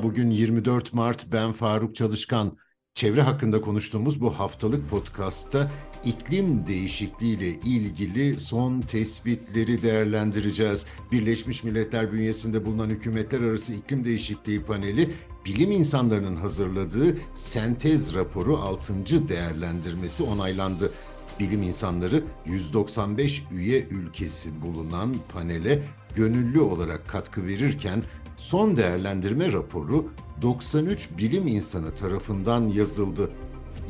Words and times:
Bugün 0.00 0.30
24 0.30 0.92
Mart. 0.92 1.26
Ben 1.32 1.52
Faruk 1.52 1.96
Çalışkan. 1.96 2.56
Çevre 2.94 3.22
hakkında 3.22 3.60
konuştuğumuz 3.60 4.20
bu 4.20 4.38
haftalık 4.38 4.90
podcast'ta 4.90 5.70
iklim 6.04 6.66
değişikliği 6.66 7.36
ile 7.36 7.48
ilgili 7.48 8.40
son 8.40 8.80
tespitleri 8.80 9.82
değerlendireceğiz. 9.82 10.86
Birleşmiş 11.12 11.64
Milletler 11.64 12.12
bünyesinde 12.12 12.66
bulunan 12.66 12.88
Hükümetler 12.90 13.40
Arası 13.40 13.72
İklim 13.72 14.04
Değişikliği 14.04 14.62
Paneli 14.62 15.10
bilim 15.46 15.70
insanlarının 15.70 16.36
hazırladığı 16.36 17.16
sentez 17.36 18.14
raporu 18.14 18.56
6. 18.56 19.28
değerlendirmesi 19.28 20.22
onaylandı. 20.22 20.92
Bilim 21.40 21.62
insanları 21.62 22.24
195 22.46 23.42
üye 23.52 23.86
ülkesi 23.90 24.62
bulunan 24.62 25.14
panele 25.32 25.82
gönüllü 26.16 26.60
olarak 26.60 27.08
katkı 27.08 27.46
verirken 27.46 28.02
son 28.36 28.76
değerlendirme 28.76 29.52
raporu 29.52 30.08
93 30.42 31.08
bilim 31.18 31.46
insanı 31.46 31.94
tarafından 31.94 32.68
yazıldı. 32.68 33.30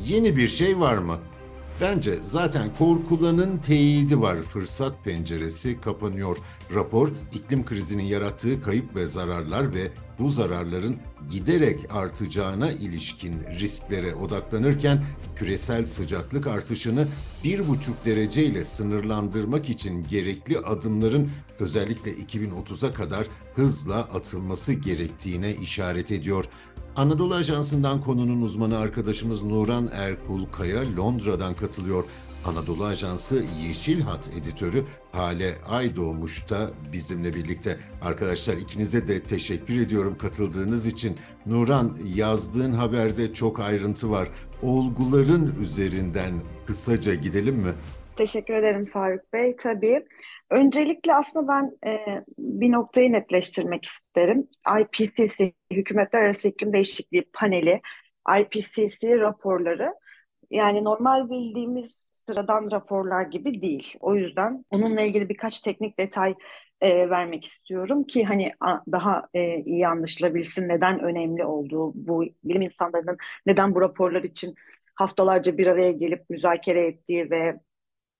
Yeni 0.05 0.37
bir 0.37 0.47
şey 0.47 0.79
var 0.79 0.97
mı? 0.97 1.17
Bence 1.81 2.19
zaten 2.23 2.75
korkulanın 2.77 3.57
teyidi 3.57 4.21
var. 4.21 4.41
Fırsat 4.41 5.03
penceresi 5.03 5.81
kapanıyor. 5.81 6.37
Rapor 6.73 7.09
iklim 7.33 7.65
krizinin 7.65 8.03
yarattığı 8.03 8.61
kayıp 8.61 8.95
ve 8.95 9.07
zararlar 9.07 9.75
ve 9.75 9.91
bu 10.19 10.29
zararların 10.29 10.97
giderek 11.31 11.79
artacağına 11.89 12.71
ilişkin 12.71 13.35
risklere 13.59 14.15
odaklanırken 14.15 15.03
küresel 15.35 15.85
sıcaklık 15.85 16.47
artışını 16.47 17.07
1,5 17.43 17.65
derece 18.05 18.43
ile 18.43 18.63
sınırlandırmak 18.63 19.69
için 19.69 20.07
gerekli 20.09 20.59
adımların 20.59 21.31
özellikle 21.59 22.11
2030'a 22.13 22.93
kadar 22.93 23.27
hızla 23.55 23.95
atılması 23.95 24.73
gerektiğine 24.73 25.55
işaret 25.55 26.11
ediyor. 26.11 26.45
Anadolu 26.95 27.33
Ajansı'ndan 27.35 28.01
konunun 28.01 28.41
uzmanı 28.41 28.77
arkadaşımız 28.77 29.43
Nuran 29.43 29.89
Erkul 29.93 30.45
Kaya 30.45 30.97
Londra'dan 30.97 31.53
katılıyor. 31.55 32.03
Anadolu 32.45 32.85
Ajansı 32.85 33.43
Yeşil 33.67 34.01
Hat 34.01 34.29
editörü 34.41 34.83
Hale 35.11 35.55
Aydoğmuş 35.67 36.49
da 36.49 36.69
bizimle 36.93 37.33
birlikte. 37.33 37.77
Arkadaşlar 38.01 38.57
ikinize 38.57 39.07
de 39.07 39.23
teşekkür 39.23 39.81
ediyorum 39.81 40.17
katıldığınız 40.17 40.85
için. 40.85 41.15
Nuran 41.45 41.97
yazdığın 42.15 42.71
haberde 42.71 43.33
çok 43.33 43.59
ayrıntı 43.59 44.11
var. 44.11 44.29
Olguların 44.61 45.55
üzerinden 45.61 46.33
kısaca 46.67 47.15
gidelim 47.15 47.55
mi? 47.55 47.71
Teşekkür 48.15 48.53
ederim 48.53 48.85
Faruk 48.85 49.33
Bey. 49.33 49.55
Tabii. 49.55 50.05
Öncelikle 50.53 51.15
aslında 51.15 51.47
ben 51.47 51.91
e, 51.91 52.23
bir 52.37 52.71
noktayı 52.71 53.11
netleştirmek 53.11 53.85
isterim. 53.85 54.47
IPCC, 54.81 55.53
Hükümetler 55.73 56.23
Arası 56.23 56.47
İklim 56.47 56.73
Değişikliği 56.73 57.29
Paneli, 57.33 57.81
IPCC 58.39 59.19
raporları 59.19 59.93
yani 60.51 60.83
normal 60.83 61.29
bildiğimiz 61.29 62.05
sıradan 62.11 62.71
raporlar 62.71 63.21
gibi 63.21 63.61
değil. 63.61 63.97
O 63.99 64.15
yüzden 64.15 64.65
onunla 64.69 65.01
ilgili 65.01 65.29
birkaç 65.29 65.59
teknik 65.59 65.99
detay 65.99 66.35
e, 66.81 67.09
vermek 67.09 67.45
istiyorum 67.45 68.03
ki 68.03 68.23
hani 68.23 68.51
daha 68.91 69.27
e, 69.33 69.59
iyi 69.59 69.87
anlaşılabilsin 69.87 70.69
neden 70.69 70.99
önemli 70.99 71.45
olduğu, 71.45 71.91
bu 71.95 72.25
bilim 72.43 72.61
insanlarının 72.61 73.17
neden 73.45 73.75
bu 73.75 73.81
raporlar 73.81 74.23
için 74.23 74.55
haftalarca 74.95 75.57
bir 75.57 75.67
araya 75.67 75.91
gelip 75.91 76.29
müzakere 76.29 76.87
ettiği 76.87 77.31
ve 77.31 77.59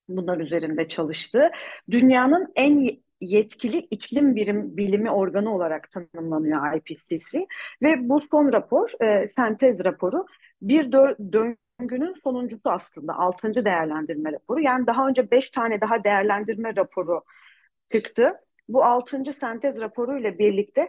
bunlar 0.10 0.38
üzerinde 0.38 0.88
çalıştığı 0.88 1.52
dünyanın 1.92 2.48
en 2.56 3.04
yetkili 3.22 3.78
iklim 3.78 4.36
birim, 4.36 4.78
bilimi 4.78 5.12
organı 5.12 5.56
olarak 5.56 5.92
tanımlanıyor 5.92 6.74
IPCC 6.74 7.48
ve 7.82 8.10
bu 8.10 8.22
son 8.32 8.54
rapor, 8.54 9.04
e, 9.04 9.28
sentez 9.28 9.84
raporu 9.84 10.26
bir 10.62 10.92
dö 10.92 11.16
döngünün 11.34 12.14
sonuncusu 12.24 12.70
aslında 12.70 13.14
altıncı 13.14 13.66
değerlendirme 13.66 14.32
raporu. 14.32 14.62
Yani 14.62 14.88
daha 14.88 15.08
önce 15.08 15.32
beş 15.32 15.50
tane 15.50 15.82
daha 15.82 16.04
değerlendirme 16.04 16.76
raporu 16.76 17.24
çıktı. 17.92 18.32
Bu 18.70 18.84
altıncı 18.84 19.34
sentez 19.34 19.82
raporu 19.82 20.20
ile 20.20 20.40
birlikte 20.40 20.88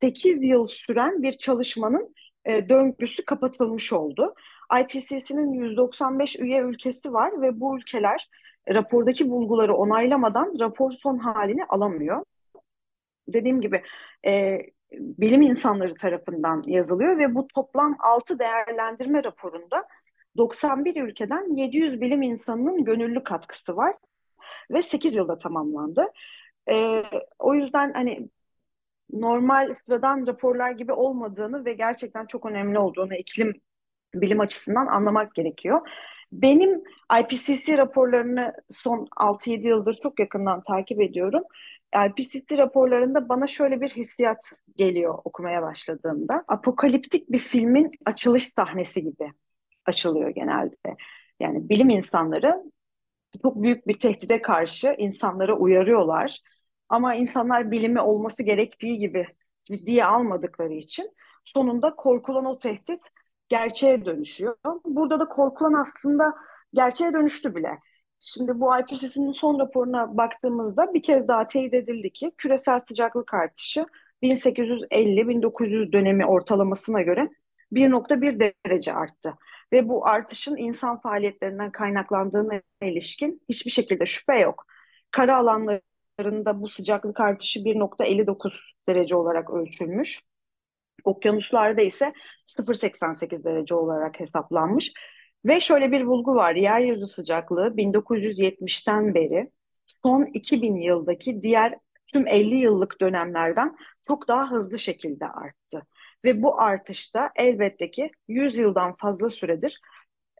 8 0.00 0.42
yıl 0.42 0.66
süren 0.66 1.22
bir 1.22 1.38
çalışmanın 1.38 2.14
e, 2.44 2.68
döngüsü 2.68 3.24
kapatılmış 3.24 3.92
oldu. 3.92 4.34
IPCC'nin 4.80 5.52
195 5.52 6.36
üye 6.36 6.60
ülkesi 6.60 7.12
var 7.12 7.42
ve 7.42 7.60
bu 7.60 7.78
ülkeler 7.78 8.28
rapordaki 8.70 9.30
bulguları 9.30 9.74
onaylamadan 9.74 10.56
rapor 10.60 10.90
son 10.90 11.18
halini 11.18 11.64
alamıyor. 11.64 12.24
Dediğim 13.28 13.60
gibi 13.60 13.82
e, 14.26 14.58
bilim 14.92 15.42
insanları 15.42 15.94
tarafından 15.94 16.62
yazılıyor 16.66 17.18
ve 17.18 17.34
bu 17.34 17.46
toplam 17.46 17.96
6 17.98 18.38
değerlendirme 18.38 19.24
raporunda 19.24 19.88
91 20.36 21.02
ülkeden 21.02 21.54
700 21.56 22.00
bilim 22.00 22.22
insanının 22.22 22.84
gönüllü 22.84 23.24
katkısı 23.24 23.76
var 23.76 23.94
ve 24.70 24.82
8 24.82 25.12
yılda 25.12 25.38
tamamlandı. 25.38 26.06
E, 26.70 27.02
o 27.38 27.54
yüzden 27.54 27.92
hani 27.92 28.28
normal 29.12 29.74
sıradan 29.74 30.26
raporlar 30.26 30.70
gibi 30.70 30.92
olmadığını 30.92 31.64
ve 31.64 31.72
gerçekten 31.72 32.26
çok 32.26 32.46
önemli 32.46 32.78
olduğunu 32.78 33.14
iklim 33.14 33.60
bilim 34.14 34.40
açısından 34.40 34.86
anlamak 34.86 35.34
gerekiyor. 35.34 35.88
Benim 36.42 36.82
IPCC 37.20 37.78
raporlarını 37.78 38.52
son 38.70 39.06
6-7 39.16 39.68
yıldır 39.68 39.94
çok 40.02 40.20
yakından 40.20 40.62
takip 40.62 41.00
ediyorum. 41.00 41.42
IPCC 42.06 42.58
raporlarında 42.58 43.28
bana 43.28 43.46
şöyle 43.46 43.80
bir 43.80 43.88
hissiyat 43.90 44.50
geliyor 44.76 45.18
okumaya 45.24 45.62
başladığımda. 45.62 46.44
Apokaliptik 46.48 47.32
bir 47.32 47.38
filmin 47.38 47.90
açılış 48.06 48.52
sahnesi 48.56 49.02
gibi 49.02 49.32
açılıyor 49.86 50.30
genelde. 50.30 50.96
Yani 51.40 51.68
bilim 51.68 51.90
insanları 51.90 52.62
çok 53.42 53.62
büyük 53.62 53.86
bir 53.86 53.98
tehdide 53.98 54.42
karşı 54.42 54.94
insanlara 54.98 55.56
uyarıyorlar. 55.56 56.40
Ama 56.88 57.14
insanlar 57.14 57.70
bilimi 57.70 58.00
olması 58.00 58.42
gerektiği 58.42 58.98
gibi 58.98 59.26
ciddiye 59.64 60.04
almadıkları 60.04 60.72
için 60.74 61.10
sonunda 61.44 61.94
korkulan 61.96 62.44
o 62.44 62.58
tehdit 62.58 63.00
gerçeğe 63.48 64.04
dönüşüyor. 64.04 64.56
Burada 64.84 65.20
da 65.20 65.28
korkulan 65.28 65.72
aslında 65.72 66.34
gerçeğe 66.74 67.12
dönüştü 67.12 67.54
bile. 67.54 67.78
Şimdi 68.20 68.60
bu 68.60 68.78
IPCC'nin 68.78 69.32
son 69.32 69.60
raporuna 69.60 70.16
baktığımızda 70.16 70.94
bir 70.94 71.02
kez 71.02 71.28
daha 71.28 71.46
teyit 71.46 71.74
edildi 71.74 72.12
ki 72.12 72.32
küresel 72.38 72.80
sıcaklık 72.88 73.34
artışı 73.34 73.86
1850-1900 74.22 75.92
dönemi 75.92 76.26
ortalamasına 76.26 77.02
göre 77.02 77.28
1.1 77.72 78.52
derece 78.66 78.92
arttı. 78.94 79.34
Ve 79.72 79.88
bu 79.88 80.06
artışın 80.06 80.56
insan 80.56 81.00
faaliyetlerinden 81.00 81.72
kaynaklandığına 81.72 82.60
ilişkin 82.82 83.42
hiçbir 83.48 83.70
şekilde 83.70 84.06
şüphe 84.06 84.38
yok. 84.38 84.66
Kara 85.10 85.36
alanlarında 85.36 86.60
bu 86.62 86.68
sıcaklık 86.68 87.20
artışı 87.20 87.60
1.59 87.60 88.52
derece 88.88 89.16
olarak 89.16 89.50
ölçülmüş. 89.50 90.22
Okyanuslarda 91.06 91.82
ise 91.82 92.12
0.88 92.46 93.44
derece 93.44 93.74
olarak 93.74 94.20
hesaplanmış. 94.20 94.92
Ve 95.44 95.60
şöyle 95.60 95.92
bir 95.92 96.06
bulgu 96.06 96.34
var. 96.34 96.54
Yeryüzü 96.54 97.06
sıcaklığı 97.06 97.76
1970'ten 97.76 99.14
beri 99.14 99.50
son 99.86 100.26
2000 100.34 100.76
yıldaki 100.76 101.42
diğer 101.42 101.78
tüm 102.06 102.26
50 102.26 102.54
yıllık 102.54 103.00
dönemlerden 103.00 103.74
çok 104.06 104.28
daha 104.28 104.50
hızlı 104.50 104.78
şekilde 104.78 105.26
arttı. 105.26 105.86
Ve 106.24 106.42
bu 106.42 106.60
artışta 106.60 107.30
elbette 107.36 107.90
ki 107.90 108.10
100 108.28 108.56
yıldan 108.56 108.96
fazla 108.96 109.30
süredir 109.30 109.80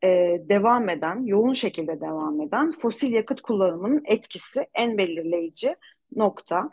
e, 0.04 0.08
devam 0.48 0.88
eden, 0.88 1.24
yoğun 1.24 1.52
şekilde 1.52 2.00
devam 2.00 2.40
eden 2.40 2.72
fosil 2.72 3.12
yakıt 3.12 3.40
kullanımının 3.40 4.02
etkisi 4.06 4.66
en 4.74 4.98
belirleyici 4.98 5.76
nokta. 6.16 6.70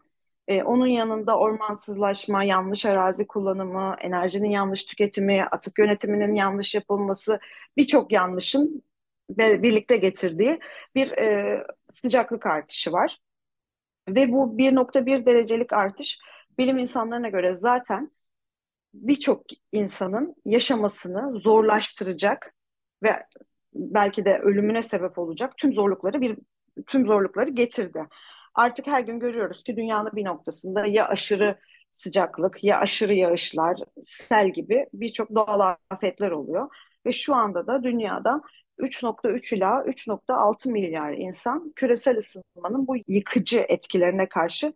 E, 0.47 0.63
onun 0.63 0.87
yanında 0.87 1.39
ormansızlaşma, 1.39 2.43
yanlış 2.43 2.85
arazi 2.85 3.27
kullanımı, 3.27 3.95
enerjinin 3.99 4.49
yanlış 4.49 4.85
tüketimi, 4.85 5.43
atık 5.43 5.79
yönetiminin 5.79 6.35
yanlış 6.35 6.75
yapılması, 6.75 7.39
birçok 7.77 8.11
yanlışın 8.11 8.83
birlikte 9.29 9.97
getirdiği 9.97 10.59
bir 10.95 11.11
e, 11.11 11.59
sıcaklık 11.89 12.45
artışı 12.45 12.91
var. 12.91 13.19
Ve 14.09 14.31
bu 14.31 14.57
1.1 14.57 15.25
derecelik 15.25 15.73
artış 15.73 16.19
bilim 16.57 16.77
insanlarına 16.77 17.29
göre 17.29 17.53
zaten 17.53 18.11
birçok 18.93 19.43
insanın 19.71 20.35
yaşamasını 20.45 21.39
zorlaştıracak 21.39 22.53
ve 23.03 23.09
belki 23.73 24.25
de 24.25 24.37
ölümüne 24.37 24.83
sebep 24.83 25.17
olacak 25.17 25.57
tüm 25.57 25.73
zorlukları 25.73 26.21
bir 26.21 26.37
tüm 26.87 27.07
zorlukları 27.07 27.49
getirdi 27.49 28.07
artık 28.55 28.87
her 28.87 29.01
gün 29.01 29.19
görüyoruz 29.19 29.63
ki 29.63 29.77
dünyanın 29.77 30.11
bir 30.15 30.25
noktasında 30.25 30.85
ya 30.85 31.07
aşırı 31.07 31.59
sıcaklık 31.91 32.63
ya 32.63 32.79
aşırı 32.79 33.13
yağışlar, 33.13 33.79
sel 34.01 34.49
gibi 34.49 34.85
birçok 34.93 35.35
doğal 35.35 35.75
afetler 35.89 36.31
oluyor. 36.31 36.69
Ve 37.05 37.13
şu 37.13 37.35
anda 37.35 37.67
da 37.67 37.83
dünyada 37.83 38.41
3.3 38.79 39.55
ila 39.55 39.83
3.6 39.85 40.71
milyar 40.71 41.13
insan 41.13 41.73
küresel 41.75 42.17
ısınmanın 42.17 42.87
bu 42.87 42.95
yıkıcı 43.07 43.65
etkilerine 43.69 44.29
karşı 44.29 44.73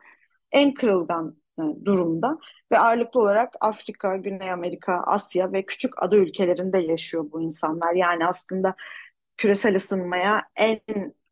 en 0.52 0.74
kırılgan 0.74 1.38
e, 1.60 1.64
durumda 1.86 2.38
ve 2.72 2.80
ağırlıklı 2.80 3.20
olarak 3.20 3.54
Afrika, 3.60 4.18
Güney 4.18 4.52
Amerika, 4.52 4.94
Asya 5.06 5.52
ve 5.54 5.66
küçük 5.66 6.04
ada 6.04 6.16
ülkelerinde 6.18 6.80
yaşıyor 6.80 7.26
bu 7.32 7.42
insanlar. 7.42 7.94
Yani 7.94 8.26
aslında 8.28 8.76
küresel 9.38 9.76
ısınmaya 9.76 10.44
en 10.56 10.80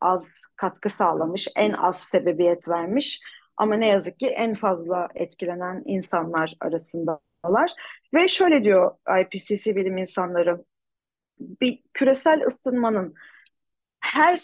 az 0.06 0.31
katkı 0.56 0.90
sağlamış, 0.90 1.48
en 1.56 1.72
az 1.72 2.00
sebebiyet 2.00 2.68
vermiş 2.68 3.22
ama 3.57 3.75
ne 3.75 3.88
yazık 3.88 4.19
ki 4.19 4.28
en 4.28 4.54
fazla 4.54 5.07
etkilenen 5.16 5.81
insanlar 5.86 6.54
arasındalar. 6.60 7.72
Ve 8.13 8.28
şöyle 8.28 8.63
diyor 8.63 8.96
IPCC 9.22 9.75
bilim 9.75 9.98
insanları, 9.98 10.66
bir 11.40 11.84
küresel 11.94 12.42
ısınmanın 12.48 13.13
her 14.00 14.42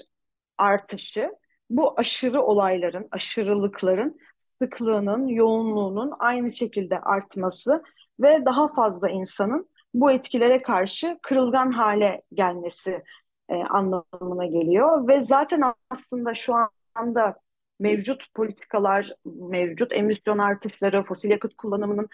artışı 0.58 1.32
bu 1.70 2.00
aşırı 2.00 2.42
olayların, 2.42 3.08
aşırılıkların 3.12 4.20
sıklığının, 4.60 5.28
yoğunluğunun 5.28 6.14
aynı 6.20 6.56
şekilde 6.56 7.00
artması 7.00 7.84
ve 8.20 8.46
daha 8.46 8.68
fazla 8.68 9.10
insanın 9.10 9.70
bu 9.94 10.12
etkilere 10.12 10.62
karşı 10.62 11.20
kırılgan 11.22 11.72
hale 11.72 12.22
gelmesi 12.34 13.04
e, 13.52 13.56
anlamına 13.56 14.46
geliyor. 14.46 15.08
Ve 15.08 15.22
zaten 15.22 15.62
aslında 15.90 16.34
şu 16.34 16.54
anda 16.96 17.36
mevcut 17.80 18.34
politikalar, 18.34 19.14
mevcut 19.26 19.94
emisyon 19.94 20.38
artışları, 20.38 21.04
fosil 21.04 21.30
yakıt 21.30 21.58
kullanımının 21.58 22.10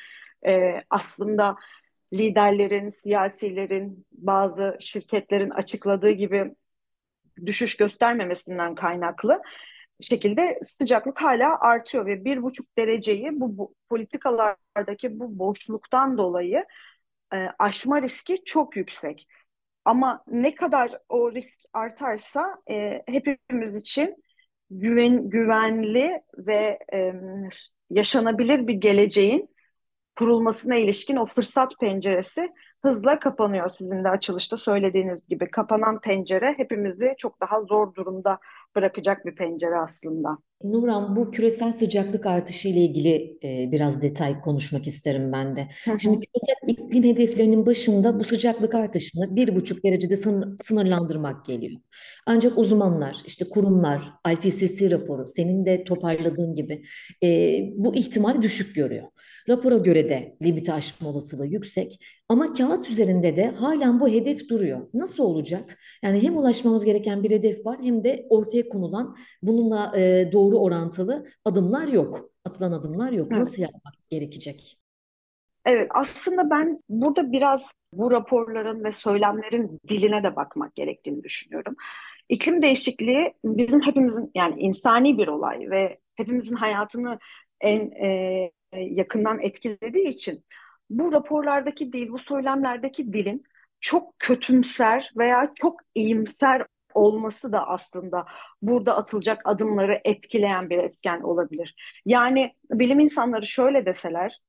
e, 0.48 0.84
aslında 0.90 1.56
liderlerin, 2.14 2.90
siyasilerin, 2.90 4.06
bazı 4.12 4.78
şirketlerin 4.80 5.50
açıkladığı 5.50 6.12
gibi 6.12 6.56
düşüş 7.46 7.78
göstermemesinden 7.78 8.76
kaynaklı 8.76 9.42
şekilde 10.02 10.60
sıcaklık 10.64 11.22
hala 11.22 11.60
artıyor 11.60 12.06
ve 12.06 12.26
bir 12.26 12.44
buçuk 12.44 12.78
dereceyi 12.78 13.30
bu, 13.40 13.58
bu 13.58 13.76
politikalardaki 13.90 15.20
bu 15.20 15.40
boşluktan 15.40 16.18
dolayı 16.18 16.66
e, 17.34 17.48
aşma 17.60 18.02
riski 18.02 18.44
çok 18.46 18.76
yüksek. 18.78 19.28
Ama 19.88 20.24
ne 20.28 20.56
kadar 20.56 20.92
o 21.10 21.32
risk 21.32 21.54
artarsa 21.74 22.56
e, 22.70 23.04
hepimiz 23.08 23.78
için 23.78 24.24
güven, 24.70 25.30
güvenli 25.30 26.22
ve 26.38 26.80
e, 26.94 27.14
yaşanabilir 27.90 28.68
bir 28.68 28.74
geleceğin 28.74 29.50
kurulmasına 30.16 30.76
ilişkin 30.76 31.16
o 31.16 31.26
fırsat 31.26 31.80
penceresi 31.80 32.54
hızla 32.82 33.20
kapanıyor. 33.20 33.70
Sizin 33.70 34.04
de 34.04 34.10
açılışta 34.10 34.58
söylediğiniz 34.58 35.28
gibi 35.28 35.52
kapanan 35.52 36.02
pencere 36.02 36.54
hepimizi 36.58 37.16
çok 37.18 37.42
daha 37.42 37.62
zor 37.62 37.94
durumda 37.94 38.40
bırakacak 38.76 39.26
bir 39.26 39.36
pencere 39.36 39.76
aslında. 39.76 40.38
Nuran, 40.64 41.16
bu 41.16 41.32
küresel 41.32 41.72
sıcaklık 41.72 42.26
artışı 42.26 42.68
ile 42.68 42.80
ilgili 42.80 43.38
e, 43.44 43.72
biraz 43.72 44.02
detay 44.02 44.42
konuşmak 44.42 44.88
isterim 44.88 45.32
ben 45.32 45.56
de. 45.56 45.68
Şimdi 46.00 46.20
küresel 46.20 46.56
iklim 46.68 47.04
hedeflerinin 47.04 47.66
başında 47.66 48.20
bu 48.20 48.24
sıcaklık 48.24 48.76
artışını 48.76 49.36
bir 49.36 49.56
buçuk 49.56 49.84
derecede 49.84 50.16
sınır, 50.16 50.58
sınırlandırmak 50.62 51.46
geliyor. 51.46 51.82
Ancak 52.26 52.58
uzmanlar, 52.58 53.18
işte 53.28 53.46
kurumlar, 53.50 54.04
IPCC 54.34 54.92
raporu, 54.92 55.28
senin 55.28 55.66
de 55.66 55.84
toparladığın 55.84 56.56
gibi 56.56 56.84
e, 57.24 57.60
bu 57.76 57.96
ihtimal 57.96 58.42
düşük 58.42 58.76
görüyor. 58.76 59.08
Rapora 59.50 59.78
göre 59.78 60.10
de 60.10 60.38
limiti 60.44 60.74
aşma 60.74 61.10
olasılığı 61.10 61.48
yüksek 61.48 62.00
ama 62.30 62.54
kağıt 62.54 62.90
üzerinde 62.90 63.36
de 63.36 63.46
halen 63.48 64.00
bu 64.00 64.10
hedef 64.10 64.50
duruyor. 64.50 64.88
Nasıl 64.94 65.24
olacak? 65.24 65.78
Yani 66.04 66.24
hem 66.24 66.38
ulaşmamız 66.38 66.86
gereken 66.86 67.24
bir 67.24 67.32
hedef 67.32 67.66
var 67.66 67.78
hem 67.82 68.04
de 68.04 68.26
ortaya 68.30 68.70
konulan 68.70 69.16
bununla 69.42 69.94
e, 69.98 70.30
doğru 70.32 70.47
doğru 70.52 70.60
orantılı 70.60 71.26
adımlar 71.46 71.88
yok. 71.88 72.30
Atılan 72.46 72.72
adımlar 72.72 73.12
yok. 73.12 73.28
Evet. 73.32 73.40
Nasıl 73.40 73.62
yapmak 73.62 73.94
gerekecek? 74.10 74.80
Evet, 75.66 75.88
aslında 75.94 76.50
ben 76.50 76.84
burada 76.90 77.32
biraz 77.32 77.72
bu 77.94 78.12
raporların 78.12 78.84
ve 78.84 78.92
söylemlerin 78.92 79.80
diline 79.88 80.24
de 80.24 80.36
bakmak 80.36 80.76
gerektiğini 80.76 81.24
düşünüyorum. 81.24 81.76
İklim 82.30 82.62
değişikliği 82.62 83.34
bizim 83.46 83.82
hepimizin 83.82 84.32
yani 84.36 84.60
insani 84.60 85.18
bir 85.18 85.28
olay 85.28 85.70
ve 85.70 86.00
hepimizin 86.16 86.56
hayatını 86.56 87.20
en 87.62 87.92
e, 87.92 88.52
yakından 88.74 89.40
etkilediği 89.40 90.08
için 90.08 90.44
bu 90.90 91.12
raporlardaki 91.12 91.94
dil, 91.94 92.10
bu 92.10 92.20
söylemlerdeki 92.20 93.14
dilin 93.14 93.44
çok 93.82 94.20
kötümser 94.20 95.12
veya 95.18 95.52
çok 95.56 95.80
iyimser 95.96 96.66
olması 96.98 97.54
da 97.54 97.68
aslında 97.68 98.26
burada 98.62 98.98
atılacak 98.98 99.42
adımları 99.46 100.02
etkileyen 100.06 100.70
bir 100.70 100.78
etken 100.78 101.22
olabilir. 101.22 101.76
Yani 102.06 102.56
bilim 102.72 103.00
insanları 103.00 103.46
şöyle 103.46 103.86
deseler, 103.86 104.42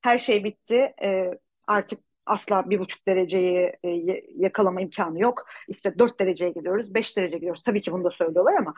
her 0.00 0.18
şey 0.18 0.44
bitti, 0.44 0.94
e, 1.02 1.30
artık 1.66 2.00
asla 2.26 2.70
bir 2.70 2.78
buçuk 2.78 3.08
dereceyi 3.08 3.72
e, 3.84 3.88
yakalama 4.36 4.80
imkanı 4.80 5.20
yok. 5.20 5.46
İşte 5.68 5.98
dört 5.98 6.20
dereceye 6.20 6.50
gidiyoruz, 6.50 6.94
beş 6.94 7.16
derece 7.16 7.36
gidiyoruz. 7.36 7.62
Tabii 7.62 7.80
ki 7.80 7.92
bunu 7.92 8.04
da 8.04 8.10
söylüyorlar 8.10 8.54
ama 8.54 8.74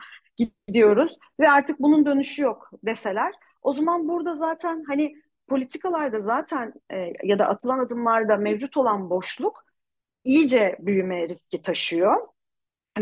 gidiyoruz 0.67 1.17
ve 1.39 1.49
artık 1.49 1.79
bunun 1.79 2.05
dönüşü 2.05 2.41
yok 2.41 2.71
deseler. 2.83 3.33
O 3.61 3.73
zaman 3.73 4.07
burada 4.07 4.35
zaten 4.35 4.83
hani 4.87 5.15
politikalarda 5.47 6.19
zaten 6.21 6.73
e, 6.93 7.13
ya 7.23 7.39
da 7.39 7.47
atılan 7.47 7.79
adımlarda 7.79 8.37
mevcut 8.37 8.77
olan 8.77 9.09
boşluk 9.09 9.65
iyice 10.23 10.77
büyüme 10.79 11.29
riski 11.29 11.61
taşıyor. 11.61 12.27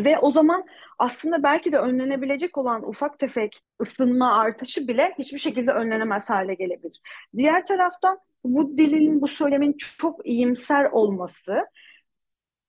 Ve 0.06 0.20
o 0.20 0.32
zaman 0.32 0.66
aslında 1.00 1.44
belki 1.44 1.72
de 1.72 1.78
önlenebilecek 1.78 2.58
olan 2.58 2.90
ufak 2.90 3.20
tefek 3.20 3.62
ısınma 3.82 4.38
artışı 4.40 4.88
bile 4.88 5.14
hiçbir 5.20 5.40
şekilde 5.40 5.72
önlenemez 5.72 6.30
hale 6.30 6.54
gelebilir. 6.54 7.02
Diğer 7.38 7.66
taraftan 7.66 8.20
bu 8.44 8.78
dilin, 8.78 9.22
bu 9.22 9.28
söylemin 9.28 9.74
çok 9.78 10.28
iyimser 10.28 10.86
olması 10.86 11.66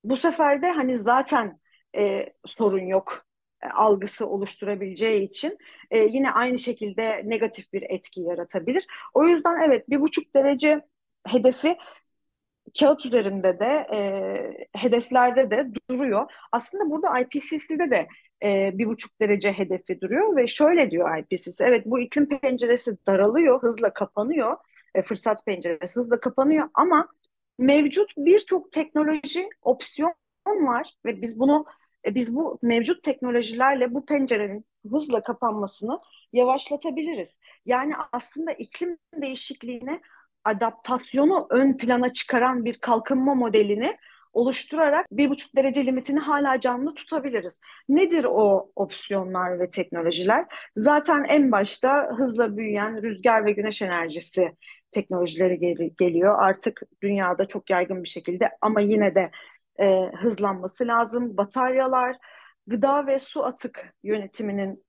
bu 0.05 0.17
sefer 0.17 0.63
de 0.63 0.71
hani 0.71 0.99
zaten 0.99 1.61
e, 1.97 2.27
sorun 2.47 2.87
yok 2.87 3.27
e, 3.63 3.69
algısı 3.69 4.27
oluşturabileceği 4.27 5.23
için 5.23 5.59
e, 5.91 5.99
yine 5.99 6.31
aynı 6.31 6.59
şekilde 6.59 7.23
negatif 7.25 7.73
bir 7.73 7.83
etki 7.83 8.21
yaratabilir. 8.21 8.87
O 9.15 9.25
yüzden 9.25 9.63
evet 9.63 9.91
bir 9.91 10.01
buçuk 10.01 10.35
derece 10.35 10.81
hedefi 11.27 11.77
kağıt 12.79 13.07
üzerinde 13.07 13.61
de 13.61 13.87
e, 13.93 13.99
hedeflerde 14.77 15.51
de 15.51 15.71
duruyor. 15.91 16.33
Aslında 16.53 16.91
burada 16.91 17.21
IPCC'de 17.21 17.91
de 17.91 18.09
e, 18.43 18.79
bir 18.79 18.87
buçuk 18.87 19.21
derece 19.21 19.53
hedefi 19.53 20.01
duruyor 20.01 20.37
ve 20.37 20.47
şöyle 20.47 20.91
diyor 20.91 21.19
IPCC. 21.19 21.65
Evet 21.65 21.87
bu 21.87 22.01
iklim 22.01 22.29
penceresi 22.29 22.97
daralıyor, 23.07 23.63
hızla 23.63 23.95
kapanıyor. 23.95 24.57
E, 24.95 25.03
fırsat 25.03 25.47
penceresi 25.47 25.97
hızla 25.97 26.21
kapanıyor 26.21 26.69
ama 26.75 27.09
mevcut 27.59 28.13
birçok 28.17 28.73
teknoloji 28.73 29.49
opsiyon 29.63 30.15
var 30.47 30.95
ve 31.05 31.23
biz 31.23 31.39
bunu 31.39 31.67
e, 32.07 32.15
biz 32.15 32.35
bu 32.35 32.59
mevcut 32.63 33.03
teknolojilerle 33.03 33.95
bu 33.95 34.05
pencerenin 34.07 34.65
hızla 34.91 35.23
kapanmasını 35.23 36.01
yavaşlatabiliriz. 36.33 37.39
Yani 37.67 37.95
aslında 38.13 38.53
iklim 38.53 38.99
değişikliğine 39.15 40.01
adaptasyonu 40.45 41.47
ön 41.51 41.77
plana 41.77 42.13
çıkaran 42.13 42.65
bir 42.65 42.79
kalkınma 42.79 43.35
modelini 43.35 43.97
oluşturarak 44.33 45.07
bir 45.13 45.31
buçuk 45.31 45.57
derece 45.57 45.87
limitini 45.87 46.19
hala 46.19 46.61
canlı 46.61 46.95
tutabiliriz. 46.95 47.59
Nedir 47.89 48.27
o 48.29 48.71
opsiyonlar 48.77 49.61
ve 49.61 49.71
teknolojiler? 49.71 50.47
Zaten 50.77 51.25
en 51.29 51.53
başta 51.53 52.09
hızla 52.17 52.57
büyüyen 52.57 53.03
rüzgar 53.03 53.45
ve 53.45 53.53
güneş 53.53 53.83
enerjisi 53.83 54.53
teknolojileri 54.91 55.59
gel- 55.59 55.91
geliyor. 55.99 56.39
Artık 56.39 56.83
dünyada 57.03 57.47
çok 57.47 57.71
yaygın 57.71 58.03
bir 58.03 58.09
şekilde 58.09 58.51
ama 58.61 58.81
yine 58.81 59.15
de 59.15 59.31
e, 59.81 60.11
hızlanması 60.21 60.87
lazım. 60.87 61.37
Bataryalar, 61.37 62.17
gıda 62.67 63.07
ve 63.07 63.19
su 63.19 63.45
atık 63.45 63.95
yönetiminin 64.03 64.85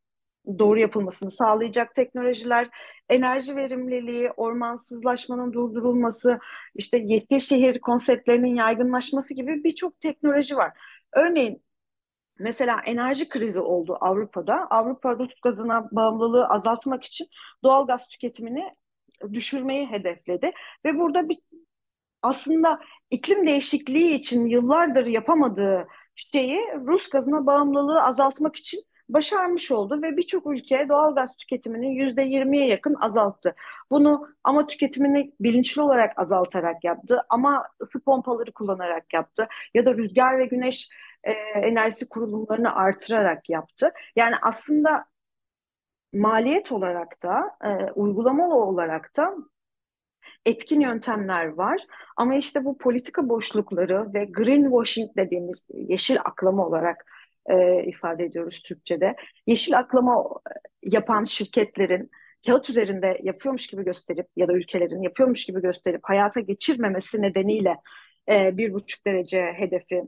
doğru 0.59 0.79
yapılmasını 0.79 1.31
sağlayacak 1.31 1.95
teknolojiler, 1.95 2.69
enerji 3.09 3.55
verimliliği, 3.55 4.31
ormansızlaşmanın 4.31 5.53
durdurulması, 5.53 6.39
işte 6.75 7.03
yeşil 7.07 7.39
şehir 7.39 7.79
konseptlerinin 7.79 8.55
yaygınlaşması 8.55 9.33
gibi 9.33 9.63
birçok 9.63 10.01
teknoloji 10.01 10.55
var. 10.55 10.71
Örneğin 11.13 11.63
Mesela 12.39 12.81
enerji 12.85 13.29
krizi 13.29 13.59
oldu 13.59 13.97
Avrupa'da. 14.01 14.67
Avrupa 14.69 15.15
Rus 15.15 15.41
gazına 15.43 15.89
bağımlılığı 15.91 16.47
azaltmak 16.47 17.03
için 17.03 17.27
doğal 17.63 17.87
gaz 17.87 18.07
tüketimini 18.07 18.75
düşürmeyi 19.33 19.87
hedefledi. 19.87 20.51
Ve 20.85 20.99
burada 20.99 21.29
bir 21.29 21.37
aslında 22.21 22.79
iklim 23.11 23.47
değişikliği 23.47 24.13
için 24.13 24.47
yıllardır 24.47 25.05
yapamadığı 25.05 25.87
şeyi 26.15 26.59
Rus 26.87 27.09
gazına 27.09 27.45
bağımlılığı 27.45 28.03
azaltmak 28.03 28.55
için 28.55 28.83
başarmış 29.09 29.71
oldu 29.71 30.01
ve 30.01 30.17
birçok 30.17 30.47
ülke 30.47 30.85
doğal 30.89 31.15
gaz 31.15 31.35
tüketimini 31.35 31.95
yüzde 31.95 32.21
yirmiye 32.21 32.67
yakın 32.67 32.95
azalttı. 33.01 33.55
Bunu 33.91 34.27
ama 34.43 34.67
tüketimini 34.67 35.33
bilinçli 35.39 35.81
olarak 35.81 36.19
azaltarak 36.21 36.83
yaptı 36.83 37.21
ama 37.29 37.67
ısı 37.81 37.99
pompaları 37.99 38.51
kullanarak 38.51 39.13
yaptı 39.13 39.47
ya 39.73 39.85
da 39.85 39.93
rüzgar 39.93 40.39
ve 40.39 40.45
güneş 40.45 40.89
e, 41.23 41.31
enerjisi 41.59 42.09
kurulumlarını 42.09 42.75
artırarak 42.75 43.49
yaptı. 43.49 43.91
Yani 44.15 44.35
aslında 44.41 45.05
maliyet 46.13 46.71
olarak 46.71 47.23
da 47.23 47.57
e, 47.63 47.91
uygulamalı 47.91 48.53
olarak 48.55 49.17
da 49.17 49.35
etkin 50.45 50.79
yöntemler 50.79 51.45
var. 51.45 51.81
Ama 52.17 52.35
işte 52.35 52.65
bu 52.65 52.77
politika 52.77 53.29
boşlukları 53.29 54.13
ve 54.13 54.25
greenwashing 54.25 55.09
dediğimiz 55.17 55.63
yeşil 55.73 56.17
aklama 56.19 56.67
olarak 56.67 57.05
e, 57.49 57.83
ifade 57.83 58.25
ediyoruz 58.25 58.61
Türkçe'de. 58.65 59.15
Yeşil 59.47 59.77
aklama 59.77 60.25
yapan 60.83 61.23
şirketlerin 61.23 62.11
kağıt 62.45 62.69
üzerinde 62.69 63.19
yapıyormuş 63.23 63.67
gibi 63.67 63.83
gösterip 63.83 64.27
ya 64.35 64.47
da 64.47 64.53
ülkelerin 64.53 65.01
yapıyormuş 65.01 65.45
gibi 65.45 65.61
gösterip 65.61 66.01
hayata 66.03 66.39
geçirmemesi 66.39 67.21
nedeniyle 67.21 67.75
e, 68.29 68.57
bir 68.57 68.73
buçuk 68.73 69.05
derece 69.05 69.41
hedefi 69.41 70.03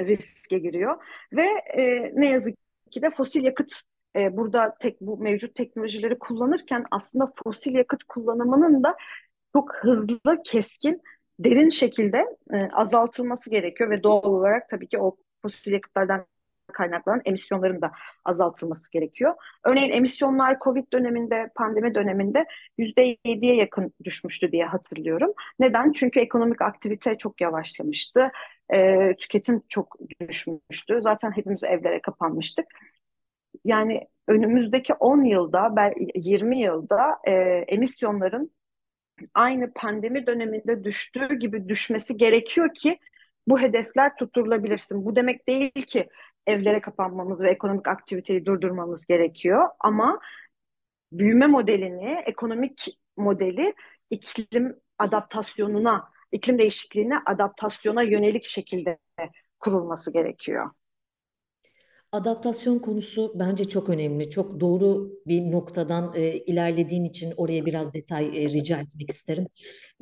riske 0.00 0.58
giriyor 0.58 1.04
ve 1.32 1.46
e, 1.78 2.12
ne 2.14 2.30
yazık 2.30 2.58
ki 2.90 3.02
de 3.02 3.10
fosil 3.10 3.42
yakıt 3.42 3.72
e, 4.16 4.36
burada 4.36 4.74
tek 4.80 5.00
bu 5.00 5.18
mevcut 5.18 5.54
teknolojileri 5.54 6.18
kullanırken 6.18 6.84
aslında 6.90 7.32
fosil 7.44 7.74
yakıt 7.74 8.04
kullanımının 8.04 8.82
da 8.84 8.96
çok 9.52 9.74
hızlı, 9.74 10.42
keskin, 10.44 11.02
derin 11.38 11.68
şekilde 11.68 12.18
e, 12.52 12.56
azaltılması 12.72 13.50
gerekiyor 13.50 13.90
ve 13.90 14.02
doğal 14.02 14.22
olarak 14.22 14.68
tabii 14.68 14.88
ki 14.88 14.98
o 14.98 15.16
fosil 15.42 15.72
yakıtlardan 15.72 16.26
kaynaklanan 16.72 17.22
emisyonların 17.24 17.82
da 17.82 17.92
azaltılması 18.24 18.92
gerekiyor. 18.92 19.34
Örneğin 19.64 19.92
emisyonlar 19.92 20.58
Covid 20.64 20.92
döneminde, 20.92 21.50
pandemi 21.54 21.94
döneminde 21.94 22.46
%7'ye 22.78 23.56
yakın 23.56 23.94
düşmüştü 24.04 24.52
diye 24.52 24.64
hatırlıyorum. 24.64 25.32
Neden? 25.58 25.92
Çünkü 25.92 26.20
ekonomik 26.20 26.62
aktivite 26.62 27.18
çok 27.18 27.40
yavaşlamıştı. 27.40 28.30
E, 28.72 29.10
tüketim 29.16 29.62
çok 29.68 29.96
düşmüştü. 30.20 31.00
Zaten 31.02 31.30
hepimiz 31.30 31.64
evlere 31.64 32.02
kapanmıştık. 32.02 32.66
Yani 33.64 34.08
önümüzdeki 34.28 34.94
10 34.94 35.24
yılda, 35.24 35.74
20 36.14 36.60
yılda 36.60 37.18
e, 37.24 37.32
emisyonların 37.68 38.50
aynı 39.34 39.72
pandemi 39.72 40.26
döneminde 40.26 40.84
düştüğü 40.84 41.34
gibi 41.34 41.68
düşmesi 41.68 42.16
gerekiyor 42.16 42.74
ki 42.74 42.98
bu 43.46 43.60
hedefler 43.60 44.16
tutturulabilirsin. 44.16 45.04
Bu 45.04 45.16
demek 45.16 45.48
değil 45.48 45.82
ki 45.86 46.08
evlere 46.46 46.80
kapanmamız 46.80 47.40
ve 47.40 47.50
ekonomik 47.50 47.88
aktiviteyi 47.88 48.46
durdurmamız 48.46 49.06
gerekiyor 49.06 49.68
ama 49.80 50.20
büyüme 51.12 51.46
modelini, 51.46 52.22
ekonomik 52.26 52.98
modeli 53.16 53.74
iklim 54.10 54.76
adaptasyonuna, 54.98 56.10
iklim 56.32 56.58
değişikliğine 56.58 57.18
adaptasyona 57.26 58.02
yönelik 58.02 58.44
şekilde 58.44 58.98
kurulması 59.60 60.12
gerekiyor. 60.12 60.70
Adaptasyon 62.12 62.78
konusu 62.78 63.32
bence 63.38 63.64
çok 63.64 63.88
önemli. 63.88 64.30
Çok 64.30 64.60
doğru 64.60 65.10
bir 65.26 65.50
noktadan 65.52 66.12
e, 66.14 66.36
ilerlediğin 66.38 67.04
için 67.04 67.32
oraya 67.36 67.66
biraz 67.66 67.94
detay 67.94 68.44
e, 68.44 68.48
rica 68.48 68.80
etmek 68.80 69.10
isterim. 69.10 69.46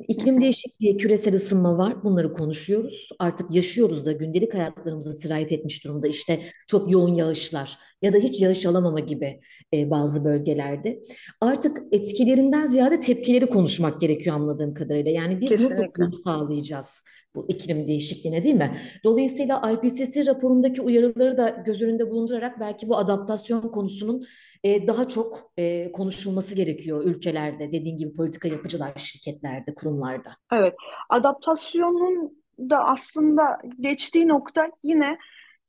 İklim 0.07 0.41
değişikliği, 0.41 0.97
küresel 0.97 1.35
ısınma 1.35 1.77
var. 1.77 2.03
Bunları 2.03 2.33
konuşuyoruz. 2.33 3.09
Artık 3.19 3.51
yaşıyoruz 3.55 4.05
da 4.05 4.11
gündelik 4.11 4.53
hayatlarımıza 4.53 5.13
sirayet 5.13 5.51
etmiş 5.51 5.83
durumda. 5.85 6.07
İşte 6.07 6.39
çok 6.67 6.91
yoğun 6.91 7.13
yağışlar 7.13 7.77
ya 8.01 8.13
da 8.13 8.17
hiç 8.17 8.41
yağış 8.41 8.65
alamama 8.65 8.99
gibi 8.99 9.39
e, 9.73 9.89
bazı 9.89 10.25
bölgelerde. 10.25 11.01
Artık 11.41 11.77
etkilerinden 11.91 12.65
ziyade 12.65 12.99
tepkileri 12.99 13.45
konuşmak 13.45 14.01
gerekiyor 14.01 14.35
anladığım 14.35 14.73
kadarıyla. 14.73 15.11
Yani 15.11 15.41
biz 15.41 15.49
Kesinlikle. 15.49 15.75
nasıl 15.75 15.93
uyum 15.99 16.13
sağlayacağız 16.13 17.03
bu 17.35 17.45
iklim 17.47 17.87
değişikliğine 17.87 18.43
değil 18.43 18.55
mi? 18.55 18.77
Dolayısıyla 19.03 19.71
IPCC 19.71 20.25
raporundaki 20.25 20.81
uyarıları 20.81 21.37
da 21.37 21.49
göz 21.49 21.81
önünde 21.81 22.09
bulundurarak 22.11 22.59
belki 22.59 22.89
bu 22.89 22.97
adaptasyon 22.97 23.61
konusunun 23.61 24.25
e, 24.63 24.87
daha 24.87 25.07
çok 25.07 25.51
e, 25.57 25.91
konuşulması 25.91 26.55
gerekiyor 26.55 27.03
ülkelerde, 27.05 27.71
dediğin 27.71 27.97
gibi 27.97 28.15
politika 28.15 28.47
yapıcılar, 28.47 28.93
şirketlerde, 28.95 29.73
kurumlarda. 29.73 30.31
Evet, 30.53 30.73
adaptasyonun 31.09 32.39
da 32.59 32.85
aslında 32.85 33.59
geçtiği 33.79 34.27
nokta 34.27 34.71
yine 34.83 35.17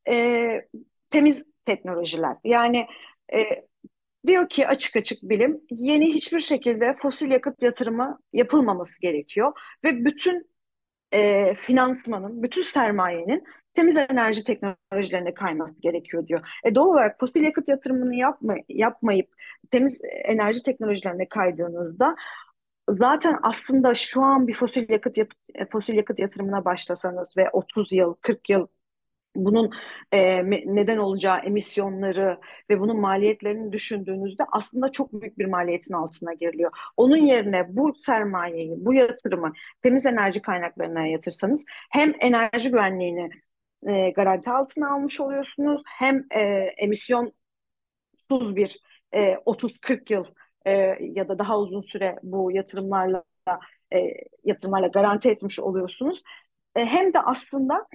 e, 0.08 0.46
temiz 1.10 1.49
teknolojiler. 1.64 2.36
Yani 2.44 2.86
e, 3.34 3.44
diyor 4.26 4.48
ki 4.48 4.68
açık 4.68 4.96
açık 4.96 5.22
bilim 5.22 5.60
yeni 5.70 6.14
hiçbir 6.14 6.40
şekilde 6.40 6.94
fosil 6.94 7.30
yakıt 7.30 7.62
yatırımı 7.62 8.18
yapılmaması 8.32 9.00
gerekiyor 9.00 9.52
ve 9.84 10.04
bütün 10.04 10.50
e, 11.12 11.54
finansmanın, 11.54 12.42
bütün 12.42 12.62
sermayenin 12.62 13.44
temiz 13.74 13.96
enerji 13.96 14.44
teknolojilerine 14.44 15.34
kayması 15.34 15.80
gerekiyor 15.80 16.26
diyor. 16.26 16.48
E 16.64 16.74
doğal 16.74 16.86
olarak 16.86 17.20
fosil 17.20 17.42
yakıt 17.42 17.68
yatırımını 17.68 18.14
yapma, 18.14 18.54
yapmayıp 18.68 19.28
temiz 19.70 20.00
enerji 20.24 20.62
teknolojilerine 20.62 21.28
kaydığınızda 21.28 22.16
zaten 22.88 23.38
aslında 23.42 23.94
şu 23.94 24.22
an 24.22 24.48
bir 24.48 24.54
fosil 24.54 24.90
yakıt 24.90 25.18
yap, 25.18 25.28
fosil 25.72 25.94
yakıt 25.94 26.18
yatırımına 26.18 26.64
başlasanız 26.64 27.36
ve 27.36 27.50
30 27.52 27.92
yıl, 27.92 28.14
40 28.14 28.50
yıl 28.50 28.66
bunun 29.36 29.70
e, 30.12 30.50
neden 30.50 30.96
olacağı 30.96 31.38
emisyonları 31.38 32.38
ve 32.70 32.80
bunun 32.80 33.00
maliyetlerini 33.00 33.72
düşündüğünüzde 33.72 34.44
aslında 34.52 34.92
çok 34.92 35.12
büyük 35.12 35.38
bir 35.38 35.46
maliyetin 35.46 35.94
altına 35.94 36.34
giriliyor. 36.34 36.70
Onun 36.96 37.16
yerine 37.16 37.76
bu 37.76 37.94
sermayeyi, 37.94 38.74
bu 38.76 38.94
yatırımı 38.94 39.52
temiz 39.82 40.06
enerji 40.06 40.42
kaynaklarına 40.42 41.06
yatırsanız 41.06 41.64
hem 41.90 42.14
enerji 42.20 42.70
güvenliğini 42.70 43.30
e, 43.88 44.10
garanti 44.10 44.50
altına 44.50 44.94
almış 44.94 45.20
oluyorsunuz 45.20 45.82
hem 45.86 46.26
e, 46.34 46.40
emisyonsuz 46.78 47.32
bir 48.30 48.80
e, 49.12 49.36
30-40 49.46 50.12
yıl 50.12 50.24
e, 50.66 50.72
ya 51.00 51.28
da 51.28 51.38
daha 51.38 51.58
uzun 51.58 51.80
süre 51.80 52.16
bu 52.22 52.52
yatırımlarla 52.52 53.24
e, 53.94 53.98
yatırımlarla 54.44 54.86
garanti 54.86 55.30
etmiş 55.30 55.60
oluyorsunuz. 55.60 56.22
E, 56.76 56.84
hem 56.84 57.14
de 57.14 57.20
aslında 57.20 57.86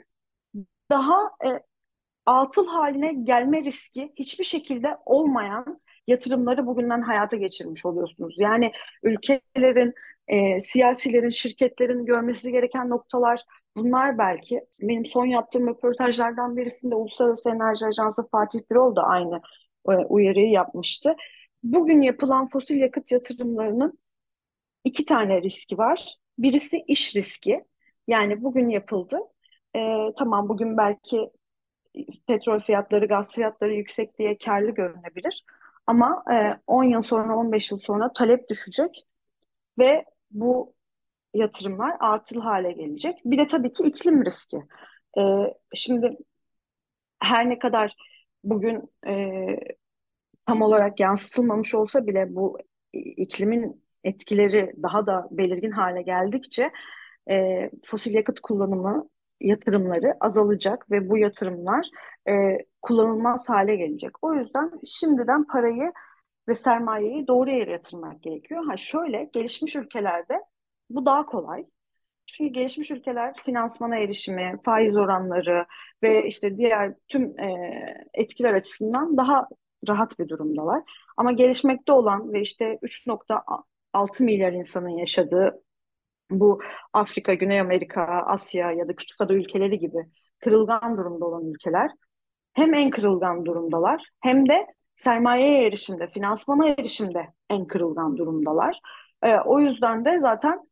daha 0.90 1.32
e, 1.46 1.50
atıl 2.26 2.68
haline 2.68 3.14
gelme 3.14 3.64
riski 3.64 4.14
hiçbir 4.16 4.44
şekilde 4.44 4.98
olmayan 5.06 5.82
yatırımları 6.08 6.66
bugünden 6.66 7.02
hayata 7.02 7.38
geçirmiş 7.38 7.86
oluyorsunuz. 7.86 8.36
Yani 8.38 8.72
ülkelerin, 9.04 9.94
e, 10.28 10.60
siyasilerin, 10.60 11.30
şirketlerin 11.30 12.06
görmesi 12.06 12.52
gereken 12.52 12.90
noktalar 12.90 13.42
bunlar 13.76 14.18
belki. 14.18 14.66
Benim 14.82 15.06
son 15.06 15.26
yaptığım 15.26 15.68
röportajlardan 15.68 16.58
birisinde 16.58 16.96
Uluslararası 16.96 17.50
Enerji 17.50 17.86
Ajansı 17.86 18.28
Fatih 18.30 18.60
Birol 18.72 18.96
da 18.96 19.04
aynı 19.04 19.42
e, 19.90 19.92
uyarıyı 19.92 20.50
yapmıştı. 20.50 21.16
Bugün 21.64 22.02
yapılan 22.02 22.48
fosil 22.48 22.78
yakıt 22.78 23.12
yatırımlarının 23.12 24.00
iki 24.84 25.06
tane 25.06 25.42
riski 25.42 25.78
var. 25.78 26.16
Birisi 26.40 26.78
iş 26.88 27.16
riski. 27.16 27.66
Yani 28.08 28.44
bugün 28.44 28.70
yapıldı 28.70 29.20
e, 29.76 30.14
tamam 30.18 30.50
bugün 30.50 30.78
belki 30.78 31.32
petrol 32.28 32.60
fiyatları, 32.60 33.06
gaz 33.08 33.32
fiyatları 33.32 33.74
yüksek 33.74 34.20
diye 34.20 34.38
karlı 34.38 34.72
görünebilir. 34.72 35.46
Ama 35.88 36.24
e, 36.34 36.60
10 36.68 36.84
yıl 36.84 37.02
sonra, 37.02 37.38
15 37.38 37.72
yıl 37.72 37.80
sonra 37.80 38.14
talep 38.14 38.50
düşecek 38.50 39.08
ve 39.80 40.06
bu 40.32 40.74
yatırımlar 41.34 41.98
atıl 42.00 42.42
hale 42.42 42.72
gelecek. 42.72 43.16
Bir 43.26 43.38
de 43.38 43.48
tabii 43.48 43.72
ki 43.74 43.84
iklim 43.84 44.26
riski. 44.26 44.58
E, 45.18 45.22
şimdi 45.74 46.18
her 47.20 47.50
ne 47.50 47.60
kadar 47.60 47.96
bugün 48.44 48.94
e, 49.08 49.14
tam 50.48 50.62
olarak 50.62 51.00
yansıtılmamış 51.00 51.76
olsa 51.76 52.08
bile 52.08 52.36
bu 52.36 52.58
iklimin 52.94 53.84
etkileri 54.04 54.74
daha 54.84 55.08
da 55.08 55.28
belirgin 55.32 55.72
hale 55.72 56.02
geldikçe 56.02 56.72
e, 57.30 57.70
fosil 57.84 58.14
yakıt 58.14 58.40
kullanımı 58.40 59.10
yatırımları 59.42 60.18
azalacak 60.20 60.92
ve 60.92 61.10
bu 61.10 61.18
yatırımlar 61.18 61.88
e, 62.30 62.58
kullanılmaz 62.82 63.50
hale 63.50 63.76
gelecek. 63.76 64.24
O 64.24 64.34
yüzden 64.34 64.72
şimdiden 64.86 65.44
parayı 65.44 65.94
ve 66.48 66.56
sermayeyi 66.56 67.28
doğru 67.28 67.52
yere 67.52 67.72
yatırmak 67.72 68.24
gerekiyor. 68.24 68.66
Ha 68.66 68.78
şöyle 68.78 69.30
gelişmiş 69.34 69.76
ülkelerde 69.76 70.42
bu 70.90 71.06
daha 71.06 71.26
kolay. 71.26 71.66
Çünkü 72.26 72.54
gelişmiş 72.54 72.92
ülkeler 72.92 73.34
finansmana 73.46 73.96
erişimi, 73.96 74.60
faiz 74.66 74.98
oranları 74.98 75.66
ve 76.04 76.28
işte 76.28 76.58
diğer 76.58 76.94
tüm 77.08 77.40
e, 77.40 77.74
etkiler 78.14 78.54
açısından 78.54 79.18
daha 79.18 79.48
rahat 79.88 80.20
bir 80.20 80.30
durumdalar. 80.30 80.84
Ama 81.18 81.32
gelişmekte 81.32 81.92
olan 81.92 82.34
ve 82.34 82.42
işte 82.42 82.80
3.6 82.82 84.24
milyar 84.24 84.54
insanın 84.54 84.90
yaşadığı 84.90 85.65
bu 86.32 86.60
Afrika, 86.94 87.34
Güney 87.34 87.60
Amerika, 87.60 88.02
Asya 88.04 88.72
ya 88.72 88.88
da 88.88 88.96
küçük 88.96 89.22
ada 89.22 89.34
ülkeleri 89.34 89.80
gibi 89.80 89.98
kırılgan 90.40 90.98
durumda 90.98 91.26
olan 91.26 91.46
ülkeler 91.46 91.92
hem 92.54 92.74
en 92.74 92.90
kırılgan 92.90 93.46
durumdalar 93.46 94.10
hem 94.20 94.50
de 94.50 94.68
sermayeye 94.96 95.68
erişimde, 95.68 96.08
finansmana 96.08 96.68
erişimde 96.68 97.34
en 97.50 97.68
kırılgan 97.68 98.18
durumdalar. 98.18 98.80
E, 99.24 99.38
o 99.40 99.60
yüzden 99.60 100.06
de 100.06 100.20
zaten 100.20 100.70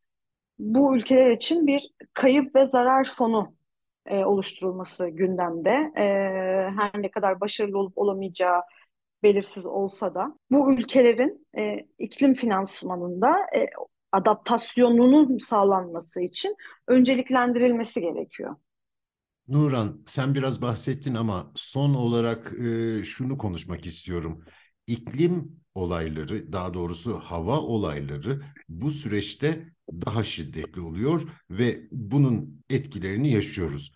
bu 0.59 0.97
ülkeler 0.97 1.31
için 1.31 1.67
bir 1.67 1.89
kayıp 2.13 2.55
ve 2.55 2.65
zarar 2.65 3.05
fonu 3.17 3.55
e, 4.05 4.25
oluşturulması 4.25 5.07
gündemde. 5.07 5.91
E, 5.97 6.03
her 6.77 6.91
ne 6.95 7.11
kadar 7.11 7.41
başarılı 7.41 7.79
olup 7.79 7.97
olamayacağı 7.97 8.61
belirsiz 9.23 9.65
olsa 9.65 10.15
da 10.15 10.39
bu 10.51 10.73
ülkelerin 10.73 11.47
e, 11.57 11.77
iklim 11.97 12.33
finansmanında 12.33 13.37
e, 13.55 13.67
adaptasyonunun 14.13 15.39
sağlanması 15.39 16.21
için 16.21 16.55
önceliklendirilmesi 16.87 18.01
gerekiyor. 18.01 18.55
Nuran, 19.47 20.03
sen 20.05 20.35
biraz 20.35 20.61
bahsettin 20.61 21.15
ama 21.15 21.51
son 21.55 21.93
olarak 21.93 22.53
e, 22.59 23.03
şunu 23.03 23.37
konuşmak 23.37 23.85
istiyorum. 23.85 24.45
İklim 24.87 25.59
olayları, 25.75 26.53
daha 26.53 26.73
doğrusu 26.73 27.19
hava 27.19 27.59
olayları 27.59 28.41
bu 28.69 28.91
süreçte 28.91 29.73
daha 29.91 30.23
şiddetli 30.23 30.81
oluyor 30.81 31.21
ve 31.49 31.87
bunun 31.91 32.63
etkilerini 32.69 33.31
yaşıyoruz. 33.31 33.91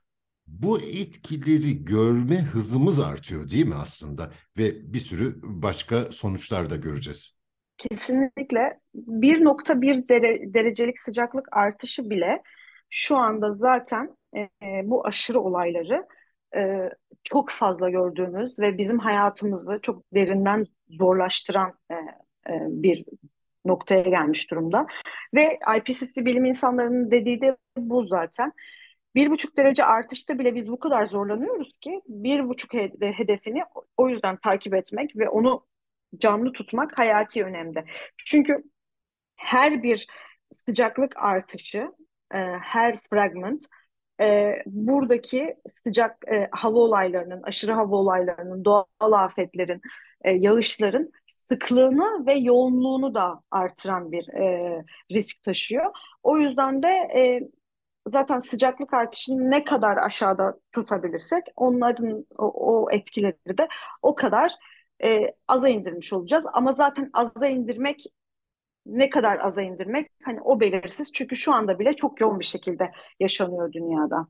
Bu 0.47 0.81
etkileri 0.81 1.85
görme 1.85 2.41
hızımız 2.41 2.99
artıyor 2.99 3.49
değil 3.49 3.65
mi 3.65 3.75
aslında? 3.75 4.33
Ve 4.57 4.93
bir 4.93 4.99
sürü 4.99 5.39
başka 5.43 6.11
sonuçlar 6.11 6.69
da 6.69 6.75
göreceğiz. 6.75 7.36
Kesinlikle 7.77 8.79
1.1 8.95 10.09
dere, 10.09 10.53
derecelik 10.53 10.99
sıcaklık 10.99 11.57
artışı 11.57 12.09
bile 12.09 12.43
şu 12.89 13.17
anda 13.17 13.53
zaten 13.53 14.17
e, 14.35 14.49
bu 14.83 15.07
aşırı 15.07 15.39
olayları 15.39 16.07
e, 16.55 16.89
çok 17.23 17.49
fazla 17.49 17.89
gördüğümüz 17.89 18.59
ve 18.59 18.77
bizim 18.77 18.99
hayatımızı 18.99 19.79
çok 19.81 20.03
derinden 20.13 20.65
zorlaştıran 20.89 21.73
e, 21.91 21.95
e, 22.53 22.59
bir 22.69 23.05
noktaya 23.65 24.01
gelmiş 24.01 24.51
durumda. 24.51 24.87
Ve 25.33 25.59
IPCC 25.77 26.25
bilim 26.25 26.45
insanlarının 26.45 27.11
dediği 27.11 27.41
de 27.41 27.57
bu 27.77 28.07
zaten. 28.07 28.51
Bir 29.15 29.31
buçuk 29.31 29.57
derece 29.57 29.85
artışta 29.85 30.39
bile 30.39 30.55
biz 30.55 30.67
bu 30.71 30.79
kadar 30.79 31.05
zorlanıyoruz 31.07 31.73
ki 31.81 32.01
bir 32.07 32.49
buçuk 32.49 32.73
hedefini 33.01 33.63
o 33.97 34.09
yüzden 34.09 34.37
takip 34.37 34.73
etmek 34.73 35.17
ve 35.17 35.29
onu 35.29 35.65
canlı 36.17 36.53
tutmak 36.53 36.97
hayati 36.99 37.43
önemde. 37.43 37.85
Çünkü 38.25 38.63
her 39.35 39.83
bir 39.83 40.07
sıcaklık 40.51 41.23
artışı, 41.23 41.91
e, 42.33 42.37
her 42.61 42.97
fragment 43.09 43.65
e, 44.21 44.53
buradaki 44.65 45.55
sıcak 45.67 46.17
e, 46.31 46.49
hava 46.51 46.79
olaylarının, 46.79 47.43
aşırı 47.43 47.71
hava 47.71 47.95
olaylarının, 47.95 48.65
doğal 48.65 49.11
afetlerin, 49.11 49.81
e, 50.21 50.31
yağışların 50.31 51.11
sıklığını 51.27 52.25
ve 52.27 52.33
yoğunluğunu 52.33 53.15
da 53.15 53.41
artıran 53.51 54.11
bir 54.11 54.33
e, 54.33 54.85
risk 55.11 55.43
taşıyor. 55.43 55.85
O 56.23 56.37
yüzden 56.37 56.83
de 56.83 56.87
e, 57.15 57.41
zaten 58.07 58.39
sıcaklık 58.39 58.93
artışını 58.93 59.51
ne 59.51 59.63
kadar 59.63 59.97
aşağıda 59.97 60.59
tutabilirsek 60.71 61.43
onların 61.55 62.25
o, 62.37 62.45
o 62.45 62.91
etkileri 62.91 63.57
de 63.57 63.67
o 64.01 64.15
kadar 64.15 64.53
e, 65.03 65.35
aza 65.47 65.69
indirmiş 65.69 66.13
olacağız. 66.13 66.45
Ama 66.53 66.71
zaten 66.71 67.09
aza 67.13 67.47
indirmek 67.47 68.05
ne 68.85 69.09
kadar 69.09 69.39
aza 69.41 69.61
indirmek 69.61 70.11
hani 70.23 70.41
o 70.41 70.59
belirsiz. 70.59 71.11
Çünkü 71.13 71.35
şu 71.35 71.53
anda 71.53 71.79
bile 71.79 71.95
çok 71.95 72.21
yoğun 72.21 72.39
bir 72.39 72.45
şekilde 72.45 72.91
yaşanıyor 73.19 73.73
dünyada. 73.73 74.27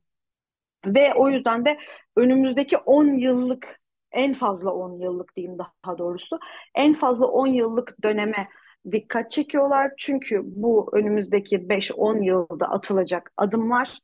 Ve 0.86 1.14
o 1.14 1.30
yüzden 1.30 1.66
de 1.66 1.78
önümüzdeki 2.16 2.78
10 2.78 3.08
yıllık 3.08 3.80
en 4.12 4.34
fazla 4.34 4.74
10 4.74 5.00
yıllık 5.00 5.36
diyeyim 5.36 5.58
daha 5.60 5.98
doğrusu 5.98 6.40
en 6.76 6.94
fazla 6.94 7.28
10 7.28 7.48
yıllık 7.48 8.04
döneme 8.04 8.48
dikkat 8.92 9.32
çekiyorlar. 9.32 9.92
Çünkü 9.98 10.42
bu 10.44 10.90
önümüzdeki 10.94 11.70
5-10 11.70 12.24
yılda 12.24 12.66
atılacak 12.66 13.34
adımlar 13.38 14.00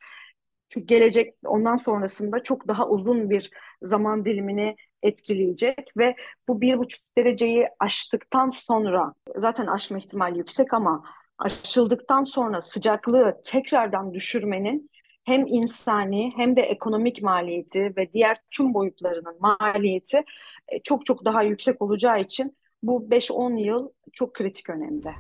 çünkü 0.68 0.88
gelecek 0.88 1.36
ondan 1.46 1.78
sonrasında 1.78 2.44
çok 2.44 2.68
daha 2.68 2.88
uzun 2.88 3.30
bir 3.30 3.52
zaman 3.82 4.26
dilimini 4.26 4.76
etkileyecek 5.04 5.92
ve 5.98 6.16
bu 6.48 6.62
bir 6.62 6.78
buçuk 6.78 7.02
dereceyi 7.18 7.68
aştıktan 7.80 8.50
sonra 8.50 9.14
zaten 9.36 9.68
aşma 9.68 9.98
ihtimali 9.98 10.38
yüksek 10.38 10.74
ama 10.74 11.04
aşıldıktan 11.38 12.24
sonra 12.24 12.62
sıcaklığı 12.62 13.42
tekrardan 13.44 14.14
düşürmenin 14.14 14.90
hem 15.24 15.46
insani 15.48 16.34
hem 16.36 16.56
de 16.56 16.62
ekonomik 16.62 17.24
maliyeti 17.24 17.94
ve 17.98 18.14
diğer 18.14 18.38
tüm 18.52 18.74
boyutlarının 18.74 19.38
maliyeti 19.40 20.24
e, 20.68 20.82
çok 20.84 21.06
çok 21.06 21.26
daha 21.26 21.44
yüksek 21.44 21.82
olacağı 21.82 22.20
için 22.20 22.58
bu 22.84 23.08
5-10 23.10 23.60
yıl 23.60 23.90
çok 24.14 24.34
kritik 24.34 24.70
önemde. 24.70 25.12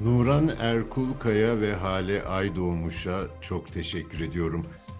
Nuran 0.00 0.50
Erkul 0.60 1.14
Kaya 1.20 1.60
ve 1.60 1.72
Hale 1.72 2.22
Aydoğmuş'a 2.22 3.20
çok 3.40 3.72
teşekkür 3.72 4.20
ediyorum. 4.20 4.66